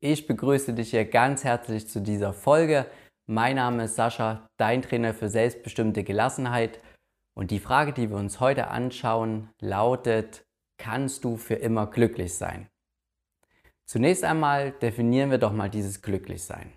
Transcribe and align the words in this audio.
Ich 0.00 0.26
begrüße 0.26 0.74
dich 0.74 0.90
hier 0.90 1.06
ganz 1.06 1.42
herzlich 1.42 1.88
zu 1.88 2.02
dieser 2.02 2.34
Folge. 2.34 2.84
Mein 3.26 3.56
Name 3.56 3.84
ist 3.84 3.96
Sascha, 3.96 4.46
dein 4.58 4.82
Trainer 4.82 5.14
für 5.14 5.30
selbstbestimmte 5.30 6.04
Gelassenheit. 6.04 6.80
Und 7.34 7.50
die 7.50 7.60
Frage, 7.60 7.94
die 7.94 8.10
wir 8.10 8.18
uns 8.18 8.38
heute 8.38 8.68
anschauen, 8.68 9.48
lautet, 9.58 10.44
kannst 10.76 11.24
du 11.24 11.38
für 11.38 11.54
immer 11.54 11.86
glücklich 11.86 12.34
sein? 12.34 12.68
Zunächst 13.86 14.22
einmal 14.22 14.72
definieren 14.72 15.30
wir 15.30 15.38
doch 15.38 15.52
mal 15.52 15.70
dieses 15.70 16.02
Glücklichsein. 16.02 16.74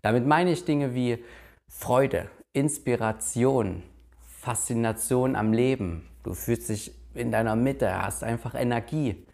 Damit 0.00 0.24
meine 0.24 0.52
ich 0.52 0.64
Dinge 0.64 0.94
wie 0.94 1.24
Freude, 1.66 2.30
Inspiration, 2.52 3.82
Faszination 4.20 5.34
am 5.34 5.52
Leben. 5.52 6.08
Du 6.22 6.34
fühlst 6.34 6.68
dich 6.68 6.94
in 7.12 7.32
deiner 7.32 7.56
Mitte, 7.56 8.00
hast 8.00 8.22
einfach 8.22 8.54
Energie, 8.54 9.26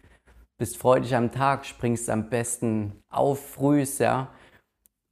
bist 0.57 0.77
freudig 0.77 1.15
am 1.15 1.31
Tag, 1.31 1.65
springst 1.65 2.09
am 2.09 2.29
besten 2.29 3.03
auf 3.09 3.51
frühs, 3.51 3.99
ja, 3.99 4.33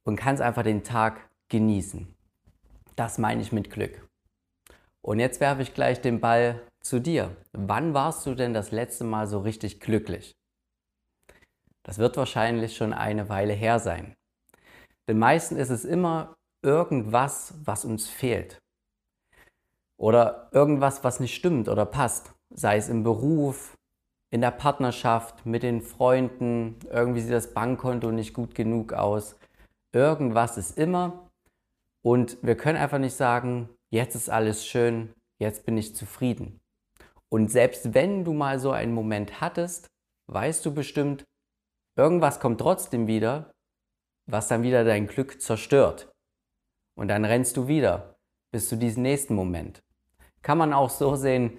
und 0.04 0.16
kannst 0.16 0.42
einfach 0.42 0.62
den 0.62 0.84
Tag 0.84 1.28
genießen. 1.48 2.06
Das 2.96 3.18
meine 3.18 3.42
ich 3.42 3.52
mit 3.52 3.70
Glück. 3.70 4.08
Und 5.02 5.20
jetzt 5.20 5.40
werfe 5.40 5.62
ich 5.62 5.74
gleich 5.74 6.00
den 6.00 6.20
Ball 6.20 6.62
zu 6.80 7.00
dir. 7.00 7.36
Wann 7.52 7.94
warst 7.94 8.26
du 8.26 8.34
denn 8.34 8.54
das 8.54 8.72
letzte 8.72 9.04
Mal 9.04 9.26
so 9.26 9.40
richtig 9.40 9.80
glücklich? 9.80 10.34
Das 11.84 11.98
wird 11.98 12.16
wahrscheinlich 12.16 12.76
schon 12.76 12.92
eine 12.92 13.28
Weile 13.28 13.52
her 13.52 13.78
sein. 13.78 14.16
Den 15.08 15.18
meisten 15.20 15.56
ist 15.56 15.70
es 15.70 15.84
immer 15.84 16.34
irgendwas, 16.62 17.54
was 17.64 17.84
uns 17.84 18.08
fehlt. 18.08 18.58
Oder 19.96 20.48
irgendwas, 20.52 21.04
was 21.04 21.20
nicht 21.20 21.36
stimmt 21.36 21.68
oder 21.68 21.86
passt. 21.86 22.32
Sei 22.50 22.76
es 22.76 22.88
im 22.88 23.04
Beruf, 23.04 23.76
in 24.30 24.40
der 24.40 24.50
Partnerschaft, 24.50 25.46
mit 25.46 25.62
den 25.62 25.80
Freunden, 25.80 26.76
irgendwie 26.90 27.20
sieht 27.20 27.32
das 27.32 27.54
Bankkonto 27.54 28.10
nicht 28.10 28.34
gut 28.34 28.54
genug 28.54 28.92
aus. 28.92 29.36
Irgendwas 29.92 30.58
ist 30.58 30.76
immer. 30.78 31.30
Und 32.02 32.38
wir 32.42 32.56
können 32.56 32.78
einfach 32.78 32.98
nicht 32.98 33.14
sagen, 33.14 33.68
jetzt 33.90 34.14
ist 34.14 34.28
alles 34.30 34.66
schön, 34.66 35.12
jetzt 35.38 35.64
bin 35.64 35.76
ich 35.78 35.94
zufrieden. 35.94 36.60
Und 37.28 37.50
selbst 37.50 37.94
wenn 37.94 38.24
du 38.24 38.32
mal 38.32 38.58
so 38.58 38.70
einen 38.70 38.94
Moment 38.94 39.40
hattest, 39.40 39.88
weißt 40.28 40.64
du 40.64 40.74
bestimmt, 40.74 41.24
irgendwas 41.96 42.40
kommt 42.40 42.60
trotzdem 42.60 43.06
wieder, 43.06 43.52
was 44.26 44.48
dann 44.48 44.62
wieder 44.62 44.84
dein 44.84 45.06
Glück 45.06 45.40
zerstört. 45.40 46.12
Und 46.96 47.08
dann 47.08 47.24
rennst 47.24 47.56
du 47.56 47.68
wieder 47.68 48.16
bis 48.52 48.68
zu 48.68 48.76
diesem 48.76 49.02
nächsten 49.02 49.34
Moment. 49.34 49.82
Kann 50.42 50.58
man 50.58 50.72
auch 50.72 50.90
so 50.90 51.16
sehen, 51.16 51.58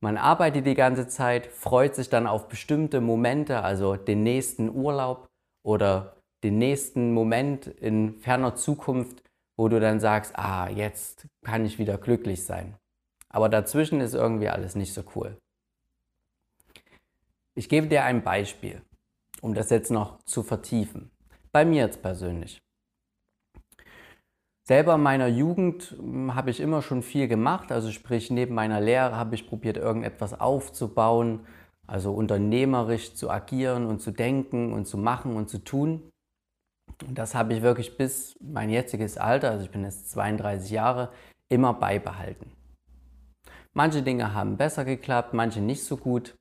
man 0.00 0.16
arbeitet 0.16 0.66
die 0.66 0.74
ganze 0.74 1.08
Zeit, 1.08 1.46
freut 1.46 1.94
sich 1.94 2.08
dann 2.08 2.26
auf 2.26 2.48
bestimmte 2.48 3.00
Momente, 3.00 3.62
also 3.62 3.96
den 3.96 4.22
nächsten 4.22 4.70
Urlaub 4.70 5.28
oder 5.64 6.16
den 6.44 6.58
nächsten 6.58 7.12
Moment 7.12 7.66
in 7.66 8.18
ferner 8.20 8.54
Zukunft, 8.54 9.22
wo 9.56 9.68
du 9.68 9.80
dann 9.80 9.98
sagst, 9.98 10.38
ah, 10.38 10.68
jetzt 10.68 11.26
kann 11.44 11.64
ich 11.64 11.78
wieder 11.78 11.98
glücklich 11.98 12.44
sein. 12.44 12.76
Aber 13.28 13.48
dazwischen 13.48 14.00
ist 14.00 14.14
irgendwie 14.14 14.48
alles 14.48 14.76
nicht 14.76 14.94
so 14.94 15.02
cool. 15.16 15.36
Ich 17.54 17.68
gebe 17.68 17.88
dir 17.88 18.04
ein 18.04 18.22
Beispiel, 18.22 18.82
um 19.40 19.52
das 19.52 19.70
jetzt 19.70 19.90
noch 19.90 20.22
zu 20.24 20.44
vertiefen. 20.44 21.10
Bei 21.50 21.64
mir 21.64 21.82
jetzt 21.82 22.02
persönlich. 22.02 22.62
Selber 24.68 24.96
in 24.96 25.02
meiner 25.02 25.28
Jugend 25.28 25.96
hm, 25.98 26.34
habe 26.34 26.50
ich 26.50 26.60
immer 26.60 26.82
schon 26.82 27.02
viel 27.02 27.26
gemacht, 27.26 27.72
also 27.72 27.90
sprich 27.90 28.30
neben 28.30 28.54
meiner 28.54 28.82
Lehre 28.82 29.16
habe 29.16 29.34
ich 29.34 29.48
probiert, 29.48 29.78
irgendetwas 29.78 30.38
aufzubauen, 30.38 31.46
also 31.86 32.12
unternehmerisch 32.12 33.14
zu 33.14 33.30
agieren 33.30 33.86
und 33.86 34.00
zu 34.02 34.10
denken 34.10 34.74
und 34.74 34.84
zu 34.84 34.98
machen 34.98 35.36
und 35.36 35.48
zu 35.48 35.64
tun. 35.64 36.10
Und 37.06 37.16
das 37.16 37.34
habe 37.34 37.54
ich 37.54 37.62
wirklich 37.62 37.96
bis 37.96 38.36
mein 38.42 38.68
jetziges 38.68 39.16
Alter, 39.16 39.52
also 39.52 39.64
ich 39.64 39.70
bin 39.70 39.84
jetzt 39.84 40.10
32 40.10 40.70
Jahre, 40.70 41.12
immer 41.48 41.72
beibehalten. 41.72 42.52
Manche 43.72 44.02
Dinge 44.02 44.34
haben 44.34 44.58
besser 44.58 44.84
geklappt, 44.84 45.32
manche 45.32 45.62
nicht 45.62 45.84
so 45.84 45.96
gut. 45.96 46.36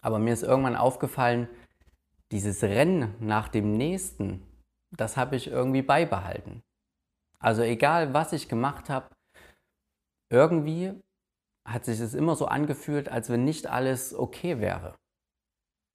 Aber 0.00 0.18
mir 0.18 0.32
ist 0.32 0.44
irgendwann 0.44 0.76
aufgefallen, 0.76 1.46
dieses 2.30 2.62
Rennen 2.62 3.14
nach 3.20 3.48
dem 3.48 3.76
Nächsten, 3.76 4.42
das 4.96 5.18
habe 5.18 5.36
ich 5.36 5.48
irgendwie 5.48 5.82
beibehalten. 5.82 6.62
Also 7.42 7.62
egal, 7.62 8.14
was 8.14 8.32
ich 8.32 8.48
gemacht 8.48 8.88
habe, 8.88 9.08
irgendwie 10.30 10.94
hat 11.68 11.84
sich 11.84 11.98
es 12.00 12.14
immer 12.14 12.36
so 12.36 12.46
angefühlt, 12.46 13.08
als 13.08 13.28
wenn 13.30 13.44
nicht 13.44 13.66
alles 13.66 14.14
okay 14.14 14.60
wäre. 14.60 14.94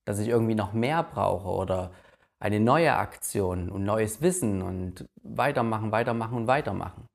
Dass 0.05 0.19
ich 0.19 0.27
irgendwie 0.27 0.55
noch 0.55 0.73
mehr 0.73 1.03
brauche 1.03 1.47
oder 1.47 1.93
eine 2.39 2.59
neue 2.59 2.95
Aktion 2.95 3.69
und 3.69 3.83
neues 3.83 4.21
Wissen 4.21 4.61
und 4.61 5.05
weitermachen, 5.23 5.91
weitermachen 5.91 6.37
und 6.37 6.47
weitermachen. 6.47 7.07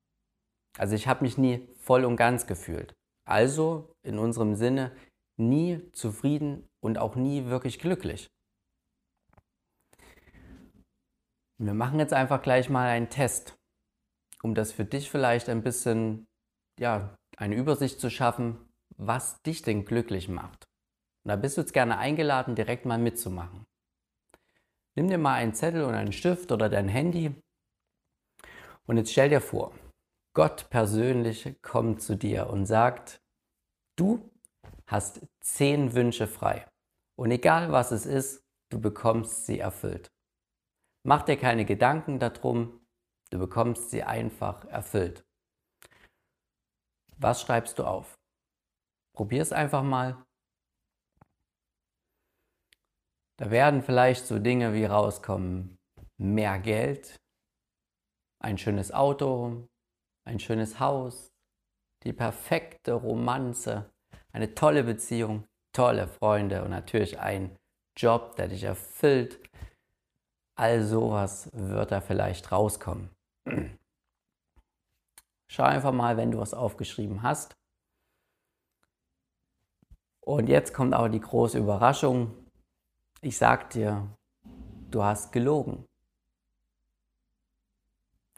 Also 0.78 0.94
ich 0.94 1.06
habe 1.06 1.22
mich 1.22 1.36
nie 1.36 1.68
voll 1.76 2.04
und 2.04 2.16
ganz 2.16 2.46
gefühlt. 2.46 2.94
Also 3.28 3.92
in 4.02 4.18
unserem 4.18 4.54
Sinne 4.54 4.92
nie 5.38 5.90
zufrieden 5.92 6.66
und 6.80 6.98
auch 6.98 7.16
nie 7.16 7.46
wirklich 7.46 7.78
glücklich. 7.78 8.28
Wir 11.58 11.74
machen 11.74 11.98
jetzt 11.98 12.14
einfach 12.14 12.42
gleich 12.42 12.68
mal 12.70 12.88
einen 12.88 13.10
Test 13.10 13.56
um 14.42 14.54
das 14.54 14.72
für 14.72 14.84
dich 14.84 15.10
vielleicht 15.10 15.48
ein 15.48 15.62
bisschen, 15.62 16.26
ja, 16.78 17.16
eine 17.36 17.56
Übersicht 17.56 18.00
zu 18.00 18.10
schaffen, 18.10 18.58
was 18.96 19.40
dich 19.42 19.62
denn 19.62 19.84
glücklich 19.84 20.28
macht. 20.28 20.64
Und 21.24 21.30
da 21.30 21.36
bist 21.36 21.56
du 21.56 21.62
jetzt 21.62 21.72
gerne 21.72 21.98
eingeladen, 21.98 22.54
direkt 22.54 22.84
mal 22.84 22.98
mitzumachen. 22.98 23.64
Nimm 24.94 25.08
dir 25.08 25.18
mal 25.18 25.34
einen 25.34 25.54
Zettel 25.54 25.84
und 25.84 25.94
einen 25.94 26.12
Stift 26.12 26.52
oder 26.52 26.68
dein 26.68 26.88
Handy 26.88 27.34
und 28.86 28.96
jetzt 28.96 29.12
stell 29.12 29.28
dir 29.28 29.40
vor, 29.40 29.72
Gott 30.34 30.68
persönlich 30.70 31.56
kommt 31.62 32.02
zu 32.02 32.16
dir 32.16 32.48
und 32.48 32.66
sagt, 32.66 33.22
du 33.96 34.30
hast 34.86 35.26
zehn 35.40 35.94
Wünsche 35.94 36.26
frei. 36.26 36.66
Und 37.16 37.30
egal 37.30 37.70
was 37.70 37.92
es 37.92 38.06
ist, 38.06 38.44
du 38.70 38.80
bekommst 38.80 39.46
sie 39.46 39.58
erfüllt. 39.60 40.10
Mach 41.04 41.22
dir 41.22 41.36
keine 41.36 41.64
Gedanken 41.64 42.18
darum, 42.18 42.81
Du 43.32 43.38
bekommst 43.38 43.88
sie 43.88 44.02
einfach 44.02 44.66
erfüllt. 44.66 45.24
Was 47.16 47.40
schreibst 47.40 47.78
du 47.78 47.84
auf? 47.84 48.18
Probier 49.14 49.40
es 49.40 49.52
einfach 49.52 49.82
mal. 49.82 50.22
Da 53.38 53.50
werden 53.50 53.80
vielleicht 53.80 54.26
so 54.26 54.38
Dinge 54.38 54.74
wie 54.74 54.84
rauskommen, 54.84 55.78
mehr 56.18 56.58
Geld, 56.58 57.18
ein 58.38 58.58
schönes 58.58 58.92
Auto, 58.92 59.66
ein 60.24 60.38
schönes 60.38 60.78
Haus, 60.78 61.32
die 62.02 62.12
perfekte 62.12 62.92
Romanze, 62.92 63.90
eine 64.32 64.54
tolle 64.54 64.84
Beziehung, 64.84 65.48
tolle 65.72 66.06
Freunde 66.06 66.62
und 66.64 66.70
natürlich 66.70 67.18
ein 67.18 67.56
Job, 67.96 68.36
der 68.36 68.48
dich 68.48 68.64
erfüllt. 68.64 69.40
All 70.54 70.84
sowas 70.84 71.48
wird 71.54 71.92
da 71.92 72.02
vielleicht 72.02 72.52
rauskommen. 72.52 73.08
Schau 75.48 75.64
einfach 75.64 75.92
mal, 75.92 76.16
wenn 76.16 76.30
du 76.30 76.38
was 76.38 76.54
aufgeschrieben 76.54 77.22
hast. 77.22 77.54
Und 80.20 80.48
jetzt 80.48 80.72
kommt 80.72 80.94
aber 80.94 81.08
die 81.08 81.20
große 81.20 81.58
Überraschung. 81.58 82.34
Ich 83.20 83.36
sag 83.36 83.70
dir, 83.70 84.08
du 84.90 85.02
hast 85.02 85.32
gelogen. 85.32 85.84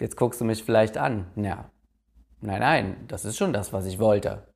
Jetzt 0.01 0.17
guckst 0.17 0.41
du 0.41 0.45
mich 0.45 0.65
vielleicht 0.65 0.97
an. 0.97 1.31
Ja, 1.37 1.71
nein, 2.41 2.61
nein, 2.61 3.07
das 3.07 3.25
ist 3.25 3.37
schon 3.37 3.53
das, 3.53 3.73
was 3.73 3.87
ich 3.87 3.99
wollte. 3.99 4.53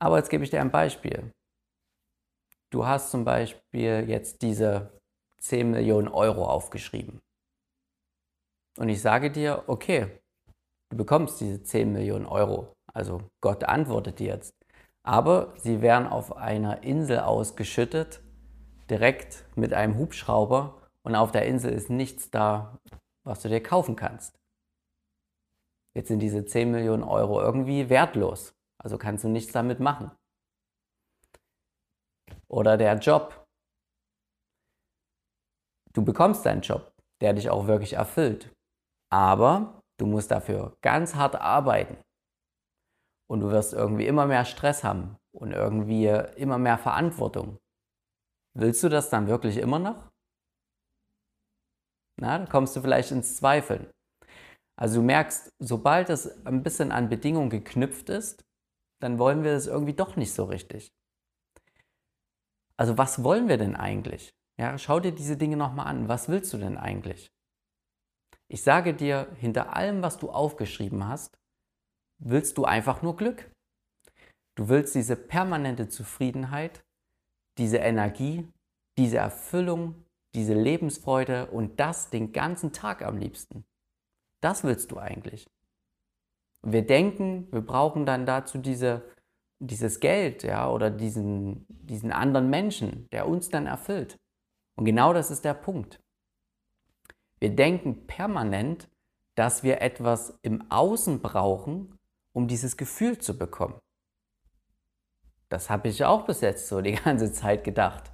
Aber 0.00 0.16
jetzt 0.16 0.30
gebe 0.30 0.42
ich 0.42 0.50
dir 0.50 0.60
ein 0.60 0.72
Beispiel. 0.72 1.30
Du 2.70 2.86
hast 2.86 3.10
zum 3.10 3.24
Beispiel 3.24 4.08
jetzt 4.08 4.42
diese 4.42 4.98
10 5.38 5.70
Millionen 5.70 6.08
Euro 6.08 6.46
aufgeschrieben. 6.46 7.20
Und 8.78 8.88
ich 8.88 9.02
sage 9.02 9.30
dir, 9.30 9.64
okay, 9.66 10.20
du 10.90 10.96
bekommst 10.96 11.40
diese 11.40 11.62
10 11.62 11.92
Millionen 11.92 12.26
Euro. 12.26 12.72
Also 12.92 13.22
Gott 13.40 13.64
antwortet 13.64 14.18
dir 14.18 14.28
jetzt. 14.28 14.54
Aber 15.02 15.54
sie 15.56 15.80
werden 15.80 16.06
auf 16.06 16.36
einer 16.36 16.82
Insel 16.82 17.20
ausgeschüttet, 17.20 18.20
direkt 18.88 19.44
mit 19.56 19.72
einem 19.72 19.96
Hubschrauber. 19.96 20.88
Und 21.02 21.14
auf 21.14 21.32
der 21.32 21.46
Insel 21.46 21.72
ist 21.72 21.90
nichts 21.90 22.30
da, 22.30 22.78
was 23.24 23.40
du 23.40 23.48
dir 23.48 23.62
kaufen 23.62 23.96
kannst. 23.96 24.38
Jetzt 25.94 26.08
sind 26.08 26.20
diese 26.20 26.44
10 26.44 26.70
Millionen 26.70 27.02
Euro 27.02 27.40
irgendwie 27.40 27.88
wertlos. 27.88 28.54
Also 28.78 28.96
kannst 28.98 29.24
du 29.24 29.28
nichts 29.28 29.52
damit 29.52 29.80
machen. 29.80 30.10
Oder 32.48 32.76
der 32.76 32.98
Job. 32.98 33.46
Du 35.92 36.04
bekommst 36.04 36.46
deinen 36.46 36.62
Job, 36.62 36.92
der 37.20 37.32
dich 37.32 37.50
auch 37.50 37.66
wirklich 37.66 37.94
erfüllt. 37.94 38.54
Aber 39.12 39.82
du 39.98 40.06
musst 40.06 40.30
dafür 40.30 40.76
ganz 40.80 41.14
hart 41.14 41.36
arbeiten. 41.36 41.98
Und 43.28 43.40
du 43.40 43.50
wirst 43.50 43.72
irgendwie 43.72 44.06
immer 44.06 44.26
mehr 44.26 44.44
Stress 44.44 44.82
haben 44.82 45.16
und 45.32 45.52
irgendwie 45.52 46.06
immer 46.06 46.58
mehr 46.58 46.78
Verantwortung. 46.78 47.58
Willst 48.56 48.82
du 48.82 48.88
das 48.88 49.10
dann 49.10 49.28
wirklich 49.28 49.56
immer 49.58 49.78
noch? 49.78 50.10
Na, 52.20 52.38
da 52.38 52.46
kommst 52.46 52.74
du 52.76 52.80
vielleicht 52.80 53.12
ins 53.12 53.36
Zweifeln. 53.36 53.88
Also 54.76 55.00
du 55.00 55.06
merkst, 55.06 55.52
sobald 55.58 56.10
es 56.10 56.44
ein 56.46 56.62
bisschen 56.62 56.90
an 56.90 57.08
Bedingungen 57.08 57.50
geknüpft 57.50 58.08
ist, 58.08 58.44
dann 59.00 59.18
wollen 59.18 59.44
wir 59.44 59.52
es 59.52 59.66
irgendwie 59.66 59.94
doch 59.94 60.16
nicht 60.16 60.34
so 60.34 60.44
richtig. 60.44 60.92
Also 62.76 62.98
was 62.98 63.22
wollen 63.22 63.48
wir 63.48 63.58
denn 63.58 63.76
eigentlich? 63.76 64.30
Ja, 64.58 64.76
schau 64.78 65.00
dir 65.00 65.12
diese 65.12 65.36
Dinge 65.36 65.56
nochmal 65.56 65.86
an. 65.86 66.08
Was 66.08 66.28
willst 66.28 66.52
du 66.52 66.58
denn 66.58 66.76
eigentlich? 66.78 67.30
Ich 68.50 68.62
sage 68.62 68.94
dir, 68.94 69.28
hinter 69.36 69.76
allem, 69.76 70.02
was 70.02 70.18
du 70.18 70.28
aufgeschrieben 70.28 71.06
hast, 71.06 71.38
willst 72.18 72.58
du 72.58 72.64
einfach 72.64 73.00
nur 73.00 73.16
Glück. 73.16 73.48
Du 74.56 74.68
willst 74.68 74.96
diese 74.96 75.14
permanente 75.14 75.88
Zufriedenheit, 75.88 76.84
diese 77.58 77.78
Energie, 77.78 78.48
diese 78.98 79.18
Erfüllung, 79.18 80.04
diese 80.34 80.54
Lebensfreude 80.54 81.48
und 81.52 81.78
das 81.78 82.10
den 82.10 82.32
ganzen 82.32 82.72
Tag 82.72 83.02
am 83.02 83.18
liebsten. 83.18 83.64
Das 84.42 84.64
willst 84.64 84.90
du 84.90 84.98
eigentlich. 84.98 85.46
Wir 86.66 86.84
denken, 86.84 87.46
wir 87.52 87.62
brauchen 87.62 88.04
dann 88.04 88.26
dazu 88.26 88.58
diese, 88.58 89.08
dieses 89.62 90.00
Geld 90.00 90.42
ja, 90.42 90.68
oder 90.68 90.90
diesen, 90.90 91.66
diesen 91.68 92.10
anderen 92.10 92.50
Menschen, 92.50 93.06
der 93.12 93.28
uns 93.28 93.48
dann 93.48 93.66
erfüllt. 93.66 94.16
Und 94.76 94.86
genau 94.86 95.12
das 95.12 95.30
ist 95.30 95.44
der 95.44 95.54
Punkt. 95.54 96.00
Wir 97.40 97.56
denken 97.56 98.06
permanent, 98.06 98.88
dass 99.34 99.62
wir 99.62 99.80
etwas 99.80 100.38
im 100.42 100.70
Außen 100.70 101.20
brauchen, 101.22 101.98
um 102.32 102.46
dieses 102.46 102.76
Gefühl 102.76 103.18
zu 103.18 103.38
bekommen. 103.38 103.78
Das 105.48 105.70
habe 105.70 105.88
ich 105.88 106.04
auch 106.04 106.26
bis 106.26 106.42
jetzt 106.42 106.68
so 106.68 106.80
die 106.82 106.92
ganze 107.04 107.32
Zeit 107.32 107.64
gedacht. 107.64 108.12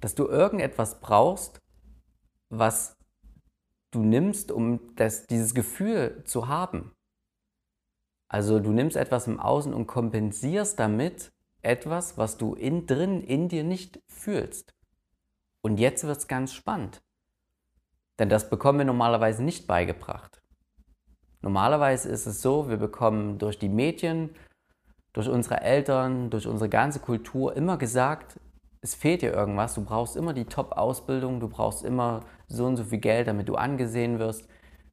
Dass 0.00 0.14
du 0.14 0.28
irgendetwas 0.28 1.00
brauchst, 1.00 1.58
was 2.48 2.96
du 3.90 4.02
nimmst, 4.02 4.52
um 4.52 4.94
das, 4.94 5.26
dieses 5.26 5.54
Gefühl 5.54 6.22
zu 6.24 6.48
haben. 6.48 6.92
Also 8.28 8.60
du 8.60 8.70
nimmst 8.70 8.96
etwas 8.96 9.26
im 9.26 9.40
Außen 9.40 9.74
und 9.74 9.86
kompensierst 9.86 10.78
damit 10.78 11.32
etwas, 11.62 12.16
was 12.16 12.36
du 12.38 12.54
in 12.54 12.86
drin 12.86 13.22
in 13.22 13.48
dir 13.48 13.64
nicht 13.64 14.00
fühlst. 14.08 14.74
Und 15.62 15.78
jetzt 15.78 16.04
wird 16.04 16.18
es 16.18 16.28
ganz 16.28 16.52
spannend. 16.52 17.02
Denn 18.18 18.28
das 18.28 18.48
bekommen 18.48 18.78
wir 18.78 18.86
normalerweise 18.86 19.42
nicht 19.42 19.66
beigebracht. 19.66 20.40
Normalerweise 21.42 22.08
ist 22.08 22.26
es 22.26 22.42
so, 22.42 22.68
wir 22.68 22.78
bekommen 22.78 23.38
durch 23.38 23.58
die 23.58 23.68
Medien, 23.68 24.30
durch 25.12 25.28
unsere 25.28 25.60
Eltern, 25.60 26.30
durch 26.30 26.46
unsere 26.46 26.68
ganze 26.68 27.00
Kultur 27.00 27.56
immer 27.56 27.76
gesagt, 27.76 28.40
es 28.80 28.94
fehlt 28.94 29.22
dir 29.22 29.32
irgendwas, 29.32 29.74
du 29.74 29.84
brauchst 29.84 30.16
immer 30.16 30.32
die 30.32 30.44
Top-Ausbildung, 30.44 31.40
du 31.40 31.48
brauchst 31.48 31.84
immer 31.84 32.24
so 32.46 32.66
und 32.66 32.76
so 32.76 32.84
viel 32.84 32.98
Geld, 32.98 33.26
damit 33.26 33.48
du 33.48 33.56
angesehen 33.56 34.18
wirst, 34.18 34.48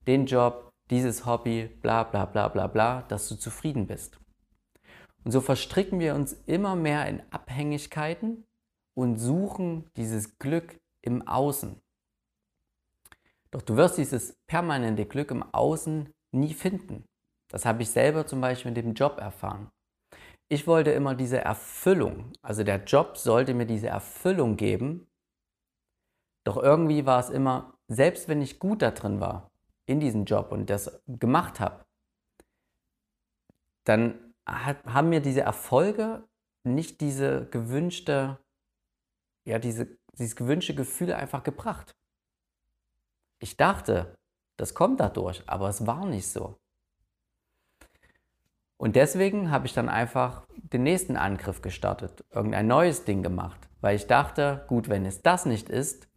den 0.08 0.26
Job, 0.26 0.70
dieses 0.90 1.26
Hobby, 1.26 1.70
bla 1.82 2.04
bla 2.04 2.26
bla 2.26 2.48
bla 2.48 2.68
bla, 2.68 3.02
dass 3.04 3.30
du 3.30 3.36
zufrieden 3.36 3.88
bist. 3.88 4.20
Und 5.24 5.32
so 5.32 5.42
verstricken 5.42 6.00
wir 6.00 6.16
uns 6.16 6.34
immer 6.46 6.76
mehr 6.76 7.08
in 7.08 7.22
Abhängigkeiten 7.32 8.46
und 8.94 9.18
suchen 9.18 9.86
dieses 9.96 10.38
Glück 10.38 10.80
im 11.02 11.28
Außen. 11.28 11.80
Doch 13.54 13.62
du 13.62 13.78
wirst 13.78 14.00
dieses 14.00 14.34
permanente 14.48 15.06
Glück 15.06 15.30
im 15.30 15.44
Außen 15.54 16.12
nie 16.32 16.54
finden. 16.56 17.06
Das 17.52 17.66
habe 17.66 17.84
ich 17.84 17.92
selber 17.92 18.26
zum 18.26 18.42
Beispiel 18.42 18.72
mit 18.72 18.84
dem 18.84 18.96
Job 18.96 19.20
erfahren. 19.20 19.70
Ich 20.50 20.66
wollte 20.66 20.90
immer 20.92 21.14
diese 21.14 21.38
Erfüllung, 21.38 22.34
also 22.42 22.64
der 22.64 22.84
Job 22.84 23.16
sollte 23.16 23.54
mir 23.54 23.66
diese 23.68 23.88
Erfüllung 23.88 24.58
geben, 24.58 25.08
doch 26.46 26.58
irgendwie 26.58 27.06
war 27.06 27.20
es 27.20 27.30
immer, 27.30 27.76
selbst 27.88 28.28
wenn 28.28 28.42
ich 28.42 28.60
gut 28.60 28.82
da 28.82 28.92
drin 28.92 29.20
war, 29.20 29.52
in 29.86 30.00
diesem 30.00 30.26
Job 30.26 30.52
und 30.52 30.70
das 30.70 31.02
gemacht 31.08 31.60
habe, 31.60 31.86
dann 33.86 34.34
hat, 34.48 34.84
haben 34.86 35.10
mir 35.10 35.22
diese 35.22 35.42
Erfolge 35.42 36.28
nicht 36.66 37.02
diese 37.02 37.48
gewünschte, 37.50 38.40
ja, 39.48 39.60
diese, 39.60 39.98
dieses 40.18 40.36
gewünschte 40.36 40.76
Gefühl 40.76 41.14
einfach 41.14 41.44
gebracht. 41.44 41.96
Ich 43.44 43.58
dachte, 43.58 44.18
das 44.56 44.74
kommt 44.74 45.02
dadurch, 45.02 45.44
aber 45.48 45.68
es 45.68 45.86
war 45.86 46.06
nicht 46.06 46.30
so. 46.30 46.62
Und 48.78 48.96
deswegen 48.96 49.52
habe 49.52 49.66
ich 49.66 49.74
dann 49.74 49.90
einfach 49.90 50.48
den 50.56 50.84
nächsten 50.84 51.18
Angriff 51.18 51.62
gestartet, 51.62 52.24
irgendein 52.30 52.68
neues 52.68 53.04
Ding 53.04 53.22
gemacht, 53.22 53.60
weil 53.82 53.98
ich 53.98 54.08
dachte, 54.08 54.64
gut, 54.70 54.88
wenn 54.88 55.06
es 55.06 55.24
das 55.24 55.46
nicht 55.46 55.68
ist, 55.68 56.08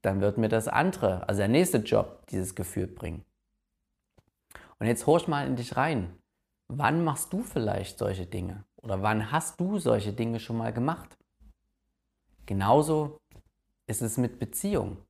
dann 0.00 0.22
wird 0.22 0.38
mir 0.38 0.48
das 0.48 0.66
andere, 0.66 1.28
also 1.28 1.40
der 1.40 1.48
nächste 1.48 1.78
Job, 1.78 2.26
dieses 2.28 2.54
Gefühl 2.54 2.86
bringen. 2.86 3.26
Und 4.78 4.86
jetzt 4.86 5.06
horch 5.06 5.28
mal 5.28 5.46
in 5.46 5.56
dich 5.56 5.76
rein. 5.76 6.18
Wann 6.68 7.04
machst 7.04 7.30
du 7.34 7.42
vielleicht 7.42 7.98
solche 7.98 8.24
Dinge? 8.24 8.64
Oder 8.76 9.02
wann 9.02 9.30
hast 9.30 9.60
du 9.60 9.78
solche 9.78 10.14
Dinge 10.14 10.40
schon 10.40 10.56
mal 10.56 10.72
gemacht? 10.72 11.18
Genauso 12.46 13.18
ist 13.86 14.00
es 14.00 14.16
mit 14.16 14.38
Beziehungen. 14.38 15.04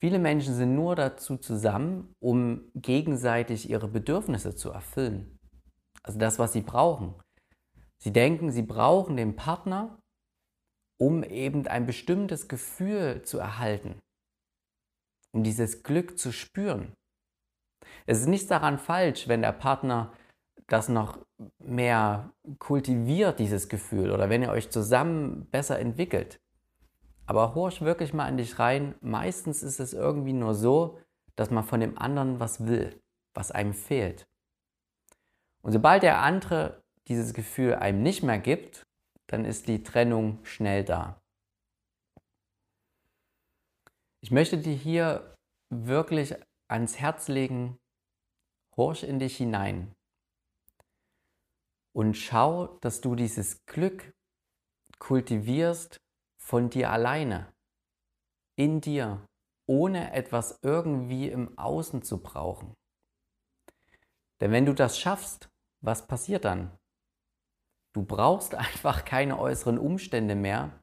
Viele 0.00 0.18
Menschen 0.18 0.54
sind 0.54 0.74
nur 0.74 0.96
dazu 0.96 1.36
zusammen, 1.36 2.14
um 2.20 2.70
gegenseitig 2.74 3.70
ihre 3.70 3.88
Bedürfnisse 3.88 4.54
zu 4.54 4.70
erfüllen. 4.70 5.38
Also 6.02 6.18
das, 6.18 6.38
was 6.38 6.52
sie 6.52 6.60
brauchen. 6.60 7.14
Sie 7.98 8.12
denken, 8.12 8.50
sie 8.50 8.62
brauchen 8.62 9.16
den 9.16 9.34
Partner, 9.34 9.98
um 11.00 11.22
eben 11.22 11.66
ein 11.66 11.86
bestimmtes 11.86 12.48
Gefühl 12.48 13.22
zu 13.22 13.38
erhalten, 13.38 13.98
um 15.32 15.42
dieses 15.42 15.82
Glück 15.82 16.18
zu 16.18 16.32
spüren. 16.32 16.92
Es 18.06 18.20
ist 18.20 18.26
nichts 18.26 18.48
daran 18.48 18.78
falsch, 18.78 19.28
wenn 19.28 19.42
der 19.42 19.52
Partner 19.52 20.12
das 20.66 20.88
noch 20.88 21.18
mehr 21.58 22.32
kultiviert, 22.58 23.38
dieses 23.38 23.68
Gefühl, 23.68 24.10
oder 24.10 24.28
wenn 24.30 24.42
ihr 24.42 24.50
euch 24.50 24.70
zusammen 24.70 25.46
besser 25.50 25.78
entwickelt. 25.78 26.38
Aber 27.26 27.54
horch 27.54 27.80
wirklich 27.80 28.12
mal 28.12 28.28
in 28.28 28.36
dich 28.36 28.58
rein. 28.58 28.94
Meistens 29.00 29.62
ist 29.62 29.80
es 29.80 29.92
irgendwie 29.92 30.32
nur 30.32 30.54
so, 30.54 31.00
dass 31.36 31.50
man 31.50 31.64
von 31.64 31.80
dem 31.80 31.98
anderen 31.98 32.40
was 32.40 32.66
will, 32.66 33.00
was 33.34 33.50
einem 33.50 33.74
fehlt. 33.74 34.26
Und 35.62 35.72
sobald 35.72 36.02
der 36.02 36.20
andere 36.20 36.82
dieses 37.08 37.32
Gefühl 37.32 37.74
einem 37.74 38.02
nicht 38.02 38.22
mehr 38.22 38.38
gibt, 38.38 38.86
dann 39.26 39.44
ist 39.44 39.68
die 39.68 39.82
Trennung 39.82 40.44
schnell 40.44 40.84
da. 40.84 41.20
Ich 44.20 44.30
möchte 44.30 44.58
dir 44.58 44.74
hier 44.74 45.34
wirklich 45.70 46.34
ans 46.68 46.98
Herz 46.98 47.28
legen, 47.28 47.78
horch 48.76 49.02
in 49.02 49.18
dich 49.18 49.36
hinein 49.36 49.94
und 51.94 52.14
schau, 52.14 52.78
dass 52.80 53.00
du 53.00 53.14
dieses 53.14 53.64
Glück 53.66 54.12
kultivierst 54.98 56.00
von 56.44 56.68
dir 56.68 56.90
alleine, 56.90 57.50
in 58.54 58.82
dir, 58.82 59.26
ohne 59.66 60.12
etwas 60.12 60.58
irgendwie 60.62 61.28
im 61.30 61.56
Außen 61.56 62.02
zu 62.02 62.22
brauchen. 62.22 62.74
Denn 64.40 64.52
wenn 64.52 64.66
du 64.66 64.74
das 64.74 64.98
schaffst, 64.98 65.48
was 65.80 66.06
passiert 66.06 66.44
dann? 66.44 66.70
Du 67.94 68.04
brauchst 68.04 68.54
einfach 68.66 69.06
keine 69.06 69.38
äußeren 69.38 69.78
Umstände 69.78 70.34
mehr, 70.34 70.78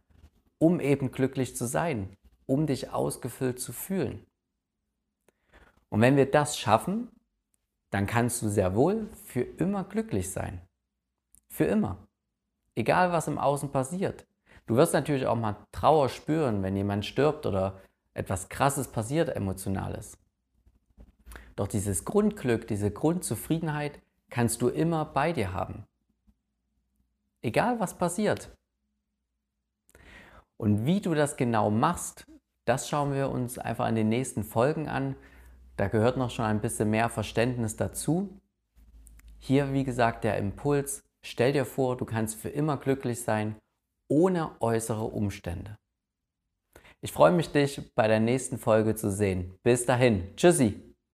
um 0.58 0.80
eben 0.80 1.12
glücklich 1.12 1.56
zu 1.56 1.68
sein, 1.68 2.16
um 2.48 2.66
dich 2.66 2.90
ausgefüllt 2.90 3.60
zu 3.60 3.72
fühlen. 3.72 4.26
Und 5.90 6.02
wenn 6.02 6.16
wir 6.16 6.30
das 6.30 6.58
schaffen, 6.58 7.12
dann 7.92 8.08
kannst 8.08 8.42
du 8.42 8.50
sehr 8.50 8.74
wohl 8.74 9.14
für 9.14 9.42
immer 9.42 9.84
glücklich 9.84 10.32
sein. 10.32 10.60
Für 11.50 11.66
immer. 11.66 12.08
Egal 12.74 13.12
was 13.12 13.28
im 13.28 13.38
Außen 13.38 13.72
passiert. 13.72 14.26
Du 14.68 14.76
wirst 14.76 14.94
natürlich 14.94 15.28
auch 15.28 15.36
mal 15.36 15.58
Trauer 15.72 16.10
spüren, 16.10 16.64
wenn 16.64 16.76
jemand 16.76 17.06
stirbt 17.06 17.46
oder 17.46 17.80
etwas 18.14 18.50
Krasses 18.50 18.88
passiert, 18.88 19.30
Emotionales. 19.36 20.18
Doch 21.56 21.68
dieses 21.68 22.06
Grundglück, 22.06 22.68
diese 22.68 22.92
Grundzufriedenheit 22.92 24.00
kannst 24.30 24.62
du 24.62 24.70
immer 24.70 25.06
bei 25.06 25.34
dir 25.34 25.54
haben. 25.54 25.86
Egal 27.42 27.80
was 27.80 27.98
passiert. 27.98 28.56
Und 30.58 30.86
wie 30.86 31.02
du 31.02 31.14
das 31.16 31.38
genau 31.38 31.72
machst, 31.72 32.28
das 32.66 32.88
schauen 32.88 33.14
wir 33.14 33.30
uns 33.30 33.58
einfach 33.58 33.88
in 33.90 33.96
den 33.96 34.10
nächsten 34.10 34.44
Folgen 34.44 34.88
an. 34.88 35.16
Da 35.76 35.88
gehört 35.88 36.18
noch 36.18 36.30
schon 36.30 36.46
ein 36.46 36.62
bisschen 36.62 36.92
mehr 36.92 37.10
Verständnis 37.10 37.76
dazu. 37.76 38.30
Hier, 39.40 39.74
wie 39.74 39.84
gesagt, 39.84 40.24
der 40.24 40.38
Impuls. 40.38 41.04
Stell 41.24 41.54
dir 41.54 41.66
vor, 41.66 41.98
du 41.98 42.06
kannst 42.06 42.36
für 42.36 42.50
immer 42.50 42.78
glücklich 42.78 43.22
sein 43.24 43.56
ohne 44.12 44.52
äußere 44.60 45.06
Umstände. 45.06 45.78
Ich 47.00 47.14
freue 47.14 47.32
mich, 47.32 47.52
dich 47.54 47.96
bei 47.96 48.10
der 48.10 48.20
nächsten 48.20 48.58
Folge 48.58 48.94
zu 48.94 49.10
sehen. 49.10 49.58
Bis 49.64 49.86
dahin. 49.86 50.36
Tschüssi. 50.36 50.91